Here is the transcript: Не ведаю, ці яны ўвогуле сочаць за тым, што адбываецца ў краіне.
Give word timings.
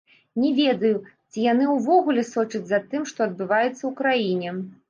Не 0.43 0.47
ведаю, 0.59 0.95
ці 1.33 1.43
яны 1.51 1.67
ўвогуле 1.75 2.25
сочаць 2.31 2.65
за 2.73 2.83
тым, 2.95 3.07
што 3.15 3.19
адбываецца 3.29 3.81
ў 3.85 3.91
краіне. 4.01 4.61